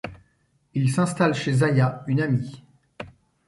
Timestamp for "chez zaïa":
1.35-2.01